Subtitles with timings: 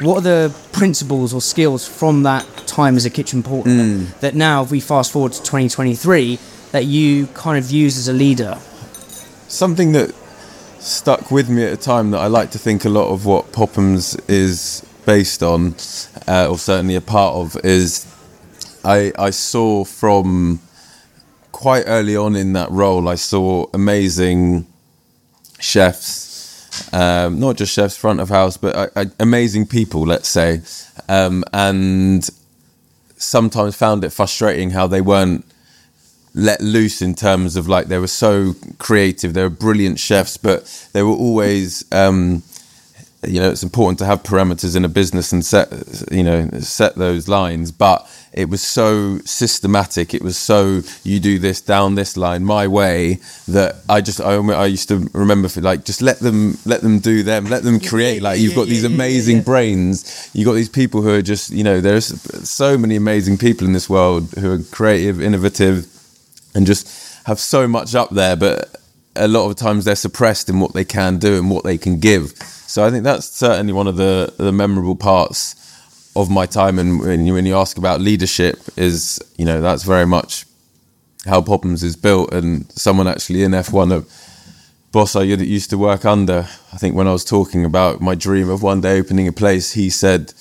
[0.00, 4.18] what are the principles or skills from that time as a kitchen porter Mm.
[4.20, 6.38] that now, if we fast forward to 2023,
[6.72, 8.58] that you kind of use as a leader?
[9.48, 10.12] Something that
[10.80, 13.52] stuck with me at a time that I like to think a lot of what
[13.52, 15.74] Pophams is based on,
[16.28, 18.06] uh, or certainly a part of, is
[18.84, 20.60] I, I saw from
[21.52, 24.66] quite early on in that role, I saw amazing
[25.58, 26.35] chefs,
[26.92, 30.60] um, not just chefs front of house, but uh, uh, amazing people, let's say,
[31.08, 32.28] um, and
[33.16, 35.44] sometimes found it frustrating how they weren't
[36.34, 40.88] let loose in terms of like they were so creative, they were brilliant chefs, but
[40.92, 41.84] they were always.
[41.92, 42.42] Um,
[43.26, 45.72] you know, it's important to have parameters in a business and set,
[46.10, 47.72] you know, set those lines.
[47.72, 50.14] But it was so systematic.
[50.14, 54.34] It was so you do this down this line my way that I just I,
[54.34, 57.80] I used to remember for like just let them let them do them, let them
[57.80, 58.22] create.
[58.22, 60.30] Like you've got these amazing brains.
[60.34, 62.06] You have got these people who are just you know there's
[62.48, 65.86] so many amazing people in this world who are creative, innovative,
[66.54, 68.76] and just have so much up there, but
[69.16, 71.98] a lot of times they're suppressed in what they can do and what they can
[71.98, 72.34] give.
[72.76, 75.54] So I think that's certainly one of the the memorable parts
[76.14, 76.78] of my time.
[76.78, 80.44] And when you, when you ask about leadership, is you know that's very much
[81.24, 82.34] how Pophams is built.
[82.34, 84.04] And someone actually in F1, a
[84.92, 88.50] boss I used to work under, I think when I was talking about my dream
[88.50, 90.34] of one day opening a place, he said,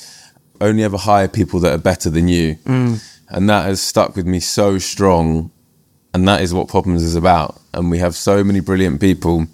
[0.60, 3.02] "Only ever hire people that are better than you," mm.
[3.30, 5.52] and that has stuck with me so strong
[6.14, 7.62] and that is what Pophams is about.
[7.74, 9.48] And we have so many brilliant people,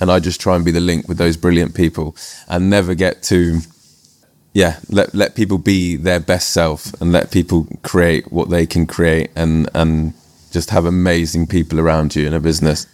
[0.00, 2.16] and I just try and be the link with those brilliant people,
[2.48, 3.60] and never get to,
[4.54, 8.86] yeah, let let people be their best self, and let people create what they can
[8.86, 10.14] create, and and
[10.50, 12.86] just have amazing people around you in a business.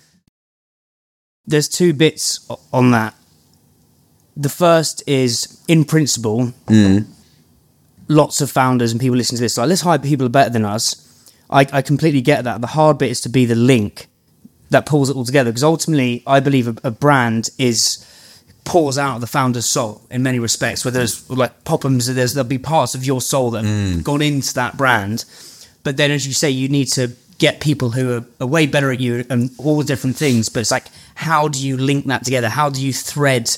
[1.46, 3.14] There's two bits on that.
[4.36, 7.06] The first is, in principle, mm.
[8.08, 11.32] lots of founders and people listening to this like, let's hire people better than us.
[11.50, 12.60] I, I completely get that.
[12.60, 14.08] The hard bit is to be the link
[14.74, 18.04] that pulls it all together because ultimately, I believe a, a brand is
[18.64, 20.84] pours out of the founder's soul in many respects.
[20.84, 24.52] Where there's like Pophams, there's there'll be parts of your soul that have gone into
[24.54, 25.24] that brand,
[25.84, 28.90] but then as you say, you need to get people who are, are way better
[28.90, 30.48] at you and all the different things.
[30.48, 32.48] But it's like, how do you link that together?
[32.48, 33.56] How do you thread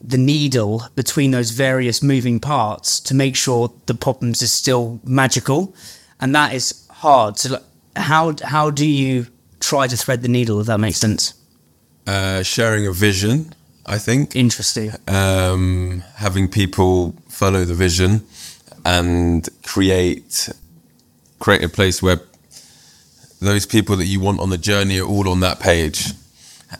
[0.00, 5.74] the needle between those various moving parts to make sure the Pophams is still magical?
[6.20, 7.38] And that is hard.
[7.38, 7.62] So, like,
[7.96, 9.26] how how do you
[9.68, 10.60] try to thread the needle?
[10.60, 11.34] If that makes sense.
[12.06, 13.54] Uh, sharing a vision,
[13.86, 14.36] I think.
[14.36, 14.92] Interesting.
[15.08, 18.26] um, having people follow the vision
[18.84, 20.50] and create
[21.38, 22.20] create a place where
[23.40, 26.12] those people that you want on the journey are all on that page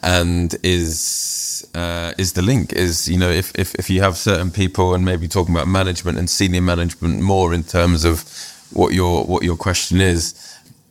[0.03, 4.51] and is uh, is the link is you know if, if if you have certain
[4.51, 8.25] people and maybe talking about management and senior management more in terms of
[8.73, 10.35] what your what your question is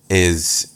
[0.09, 0.72] is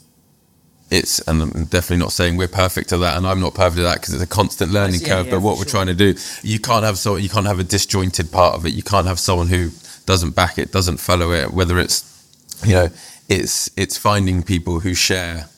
[0.90, 3.84] it's and I'm definitely not saying we're perfect at that, and I'm not perfect at
[3.84, 5.26] that because it's a constant learning Yeah, curve.
[5.26, 5.72] yeah, but what we're sure.
[5.72, 8.72] trying to do, you can't have so you can't have a disjointed part of it.
[8.72, 9.70] You can't have someone who
[10.06, 11.52] doesn't back it, doesn't follow it.
[11.52, 12.04] Whether it's
[12.66, 12.88] you know,
[13.28, 15.48] it's it's finding people who share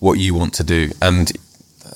[0.00, 1.32] what you want to do, and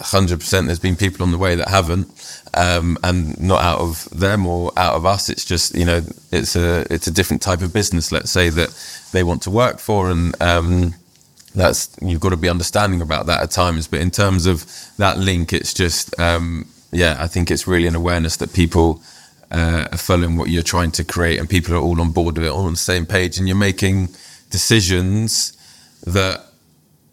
[0.00, 2.08] hundred percent, there's been people on the way that haven't,
[2.54, 5.28] um, and not out of them or out of us.
[5.28, 8.10] It's just you know, it's a it's a different type of business.
[8.12, 8.70] Let's say that
[9.12, 10.94] they want to work for, and um,
[11.54, 13.86] that's you've got to be understanding about that at times.
[13.86, 17.94] But in terms of that link, it's just um, yeah, I think it's really an
[17.94, 19.02] awareness that people
[19.50, 22.46] uh, are following what you're trying to create, and people are all on board with
[22.46, 24.08] it, all on the same page, and you're making
[24.50, 25.56] decisions
[26.06, 26.46] that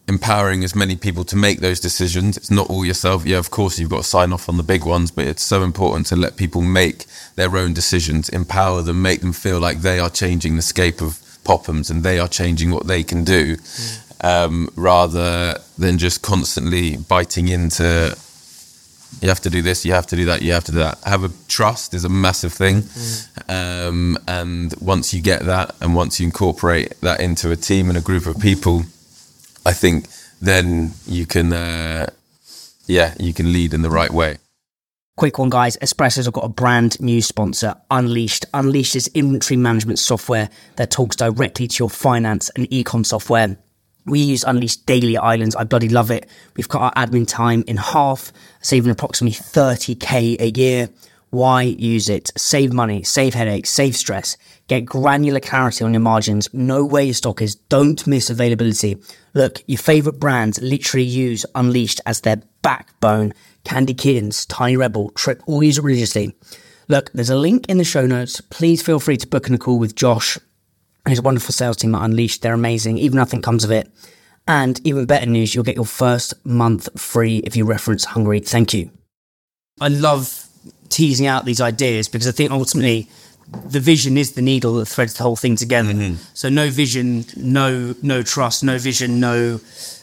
[0.07, 2.35] empowering as many people to make those decisions.
[2.35, 3.25] It's not all yourself.
[3.25, 5.63] Yeah, of course, you've got to sign off on the big ones, but it's so
[5.63, 9.99] important to let people make their own decisions, empower them, make them feel like they
[9.99, 13.57] are changing the scape of Pophams and they are changing what they can do,
[14.21, 18.15] um, rather than just constantly biting into.
[19.21, 19.85] You have to do this.
[19.85, 20.43] You have to do that.
[20.43, 20.99] You have to do that.
[21.03, 22.83] Have a trust is a massive thing,
[23.47, 27.97] um, and once you get that, and once you incorporate that into a team and
[27.97, 28.83] a group of people,
[29.65, 30.07] I think
[30.41, 32.09] then you can, uh,
[32.85, 34.37] yeah, you can lead in the right way.
[35.17, 35.75] Quick one, guys.
[35.81, 38.45] Espresso's have got a brand new sponsor, Unleashed.
[38.53, 43.57] Unleashed is inventory management software that talks directly to your finance and ecom software.
[44.09, 45.55] We use Unleashed daily at Islands.
[45.55, 46.27] I bloody love it.
[46.55, 50.89] We've cut our admin time in half, saving approximately 30k a year.
[51.29, 52.31] Why use it?
[52.35, 54.35] Save money, save headaches, save stress.
[54.67, 56.51] Get granular clarity on your margins.
[56.53, 57.53] Know where your stock is.
[57.53, 58.97] Don't miss availability.
[59.35, 63.33] Look, your favorite brands literally use Unleashed as their backbone.
[63.63, 66.35] Candy Kittens, Tiny Rebel, Trip, all it religiously.
[66.87, 68.41] Look, there's a link in the show notes.
[68.41, 70.39] Please feel free to book in a call with Josh
[71.05, 72.41] and his wonderful sales team at Unleashed.
[72.41, 72.97] They're amazing.
[72.97, 73.89] Even nothing comes of it.
[74.47, 78.39] And even better news, you'll get your first month free if you reference Hungry.
[78.39, 78.89] Thank you.
[79.79, 80.47] I love
[80.89, 83.07] teasing out these ideas because I think ultimately
[83.65, 85.93] the vision is the needle that threads the whole thing together.
[85.93, 86.15] Mm-hmm.
[86.33, 89.59] So no vision, no no trust, no vision, no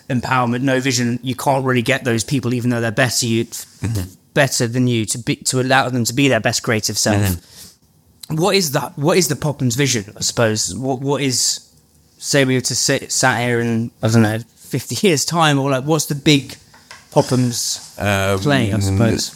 [0.08, 1.18] empowerment, no vision.
[1.22, 4.12] You can't really get those people, even though they're better you, mm-hmm.
[4.34, 7.22] better than you, to be to allow them to be their best creative self.
[7.22, 7.40] Mm-hmm.
[8.28, 8.96] What is that?
[8.98, 10.12] What is the Pophams vision?
[10.16, 10.74] I suppose.
[10.74, 11.60] What what is?
[12.18, 15.70] Say we were to sit sat here in I don't know fifty years time, or
[15.70, 16.56] like what's the big
[17.12, 18.72] Pophams Um, play?
[18.72, 19.30] I suppose.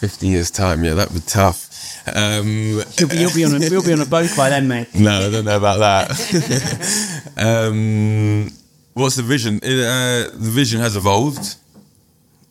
[0.00, 1.68] 50 years time, yeah, that'd be tough.
[2.12, 4.88] Um, You'll be, you'll be on a you'll be on a boat by then, mate.
[4.96, 7.32] no, I don't know about that.
[7.36, 8.50] um,
[8.94, 9.60] what's the vision?
[9.62, 11.54] It, uh, the vision has evolved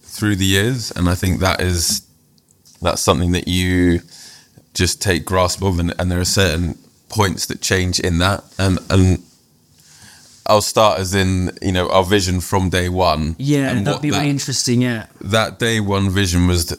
[0.01, 2.07] through the years, and I think that is
[2.81, 3.99] that's something that you
[4.73, 6.77] just take grasp of, and, and there are certain
[7.09, 9.23] points that change in that, and and
[10.45, 13.35] I'll start as in you know our vision from day one.
[13.37, 14.81] Yeah, and that'd be that- really interesting.
[14.81, 16.77] Yeah, that day one vision was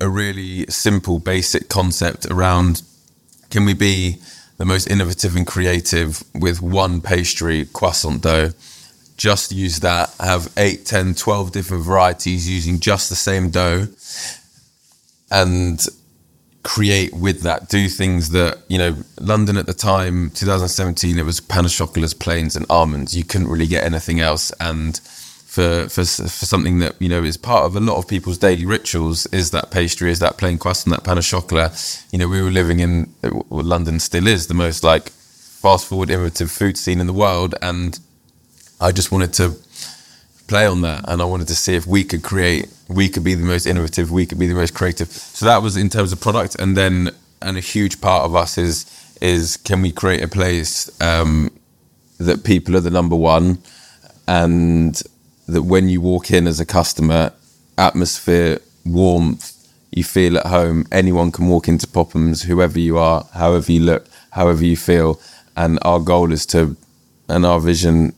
[0.00, 2.82] a really simple, basic concept around
[3.50, 4.16] can we be
[4.58, 8.50] the most innovative and creative with one pastry, croissant dough?
[9.16, 13.86] Just use that, have 8, 10, 12 different varieties using just the same dough
[15.30, 15.86] and
[16.64, 21.38] create with that, do things that, you know, London at the time, 2017, it was
[21.38, 23.16] pain au chocolat, plains and almonds.
[23.16, 24.50] You couldn't really get anything else.
[24.58, 28.38] And for, for, for something that, you know, is part of a lot of people's
[28.38, 32.02] daily rituals is that pastry, is that plain croissant, that pain au chocolat.
[32.10, 36.10] You know, we were living in, well, London still is the most like fast forward
[36.10, 37.54] innovative food scene in the world.
[37.60, 37.98] And
[38.80, 39.54] I just wanted to
[40.46, 43.34] play on that and I wanted to see if we could create we could be
[43.34, 45.08] the most innovative we could be the most creative.
[45.10, 47.10] So that was in terms of product and then
[47.40, 48.86] and a huge part of us is
[49.20, 51.50] is can we create a place um,
[52.18, 53.58] that people are the number one
[54.26, 55.02] and
[55.46, 57.32] that when you walk in as a customer
[57.78, 59.52] atmosphere warmth
[59.90, 64.06] you feel at home anyone can walk into Pophams whoever you are however you look
[64.30, 65.20] however you feel
[65.56, 66.76] and our goal is to
[67.28, 68.14] and our vision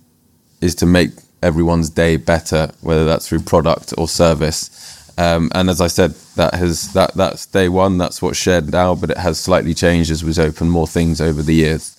[0.61, 1.11] is to make
[1.43, 4.71] everyone's day better, whether that's through product or service.
[5.19, 7.97] Um, and as I said, that has that that's day one.
[7.99, 11.43] That's what's shared now, but it has slightly changed as we've opened more things over
[11.43, 11.93] the years.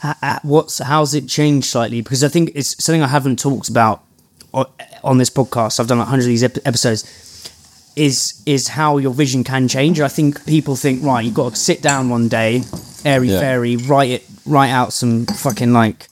[0.00, 2.00] Ha- ha- what's how's it changed slightly?
[2.02, 4.02] Because I think it's something I haven't talked about
[4.52, 5.80] on this podcast.
[5.80, 7.04] I've done like hundreds of these episodes.
[7.96, 10.00] Is is how your vision can change.
[10.00, 12.62] I think people think right, you've got to sit down one day,
[13.04, 13.40] airy Yeah.
[13.40, 16.06] fairy, write it, write out some fucking like,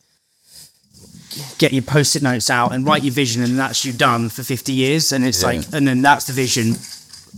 [1.59, 4.73] get your post-it notes out and write your vision, and that's you done for fifty
[4.73, 5.13] years.
[5.13, 5.49] And it's Yeah.
[5.49, 6.77] like, and then that's the vision.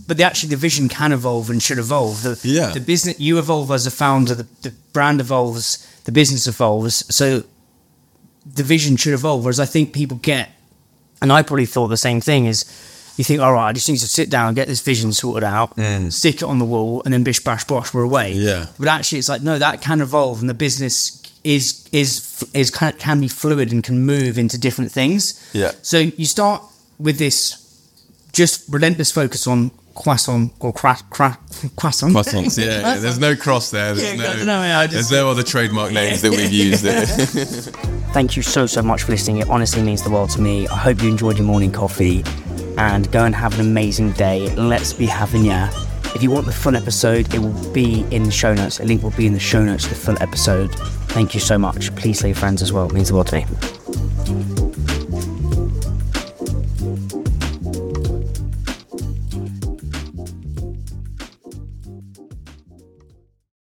[0.07, 2.23] But the, actually, the vision can evolve and should evolve.
[2.23, 2.71] The, Yeah.
[2.71, 7.03] the business you evolve as a founder, the, the brand evolves, the business evolves.
[7.13, 7.43] So
[8.45, 9.43] the vision should evolve.
[9.43, 10.49] Whereas I think people get,
[11.21, 12.65] and I probably thought the same thing is,
[13.17, 15.75] you think, all right, I just need to sit down, get this vision sorted out,
[15.75, 16.11] mm.
[16.11, 18.31] stick it on the wall, and then bish bash bosh, we're away.
[18.31, 18.67] Yeah.
[18.79, 22.93] But actually, it's like no, that can evolve, and the business is is is can,
[22.93, 25.49] can be fluid and can move into different things.
[25.53, 25.71] Yeah.
[25.81, 26.61] So you start
[26.99, 27.57] with this
[28.33, 31.37] just relentless focus on croissant or cra- cra-
[31.75, 32.13] croissant.
[32.13, 32.97] Croissants, yeah.
[32.97, 33.93] There's no cross there.
[33.93, 36.85] There's Yeah, no, no, I just- there's no other trademark names that we've used.
[38.13, 39.37] Thank you so, so much for listening.
[39.37, 40.67] It honestly means the world to me.
[40.67, 42.23] I hope you enjoyed your morning coffee
[42.77, 44.53] and go and have an amazing day.
[44.55, 45.69] Let's be having ya.
[46.15, 48.79] If you want the full episode, it will be in the show notes.
[48.79, 50.75] A link will be in the show notes to the full episode.
[51.13, 51.93] Thank you so much.
[51.97, 52.85] Please your friends as well.
[52.85, 53.80] It means the world to me.